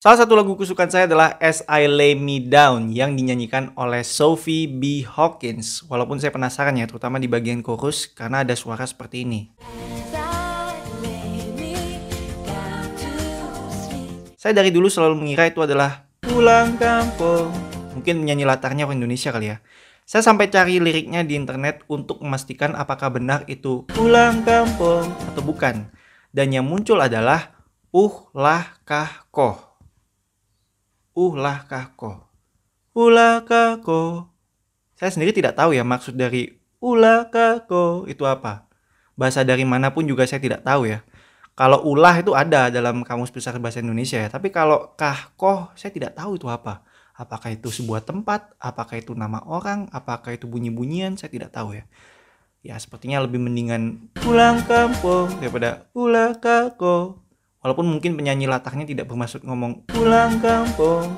Salah 0.00 0.16
satu 0.16 0.32
lagu 0.32 0.56
kesukaan 0.56 0.88
saya 0.88 1.04
adalah 1.04 1.36
As 1.36 1.60
I 1.68 1.84
Lay 1.84 2.16
Me 2.16 2.40
Down 2.40 2.88
yang 2.88 3.20
dinyanyikan 3.20 3.76
oleh 3.76 4.00
Sophie 4.00 4.64
B. 4.64 5.04
Hawkins. 5.04 5.84
Walaupun 5.92 6.16
saya 6.16 6.32
penasaran 6.32 6.72
ya, 6.80 6.88
terutama 6.88 7.20
di 7.20 7.28
bagian 7.28 7.60
chorus 7.60 8.08
karena 8.08 8.40
ada 8.40 8.56
suara 8.56 8.88
seperti 8.88 9.28
ini. 9.28 9.52
Saya 14.40 14.56
dari 14.56 14.72
dulu 14.72 14.88
selalu 14.88 15.20
mengira 15.20 15.44
itu 15.44 15.60
adalah 15.60 16.08
pulang 16.24 16.80
kampung. 16.80 17.52
Mungkin 17.92 18.24
menyanyi 18.24 18.48
latarnya 18.48 18.88
orang 18.88 19.04
Indonesia 19.04 19.28
kali 19.28 19.52
ya. 19.52 19.60
Saya 20.08 20.24
sampai 20.24 20.48
cari 20.48 20.80
liriknya 20.80 21.28
di 21.28 21.36
internet 21.36 21.84
untuk 21.92 22.24
memastikan 22.24 22.72
apakah 22.72 23.12
benar 23.12 23.44
itu 23.52 23.84
pulang 23.92 24.40
kampung 24.48 25.12
atau 25.28 25.44
bukan. 25.44 25.92
Dan 26.32 26.56
yang 26.56 26.64
muncul 26.64 26.96
adalah 27.04 27.52
uh 27.92 28.16
lah 28.32 28.80
kah 28.88 29.28
koh 29.28 29.69
ulah 31.14 31.66
kako. 31.66 32.26
Ulah 32.94 33.42
kako. 33.46 34.30
Saya 34.98 35.10
sendiri 35.14 35.32
tidak 35.32 35.56
tahu 35.56 35.72
ya 35.72 35.86
maksud 35.86 36.14
dari 36.18 36.60
ulah 36.82 37.30
kako 37.32 38.06
itu 38.10 38.26
apa. 38.26 38.68
Bahasa 39.16 39.44
dari 39.44 39.68
mana 39.68 39.92
pun 39.92 40.08
juga 40.08 40.24
saya 40.24 40.40
tidak 40.40 40.64
tahu 40.64 40.88
ya. 40.88 41.04
Kalau 41.58 41.84
ulah 41.84 42.16
itu 42.16 42.32
ada 42.32 42.72
dalam 42.72 43.04
kamus 43.04 43.28
besar 43.28 43.52
bahasa 43.60 43.84
Indonesia 43.84 44.16
ya. 44.16 44.32
Tapi 44.32 44.48
kalau 44.48 44.96
kahkoh 44.96 45.68
saya 45.76 45.92
tidak 45.92 46.16
tahu 46.16 46.40
itu 46.40 46.48
apa. 46.48 46.80
Apakah 47.20 47.52
itu 47.52 47.68
sebuah 47.68 48.00
tempat? 48.00 48.56
Apakah 48.56 48.96
itu 48.96 49.12
nama 49.12 49.44
orang? 49.44 49.92
Apakah 49.92 50.32
itu 50.32 50.48
bunyi-bunyian? 50.48 51.20
Saya 51.20 51.28
tidak 51.28 51.52
tahu 51.52 51.76
ya. 51.76 51.84
Ya 52.64 52.80
sepertinya 52.80 53.20
lebih 53.20 53.44
mendingan 53.44 54.08
pulang 54.16 54.64
kampung 54.64 55.28
daripada 55.36 55.84
ulah 55.92 56.36
kako. 56.40 57.19
Walaupun 57.60 57.92
mungkin 57.92 58.16
penyanyi 58.16 58.48
latarnya 58.48 58.88
tidak 58.88 59.12
bermaksud 59.12 59.44
ngomong 59.44 59.84
pulang 59.92 60.40
kampung. 60.40 61.12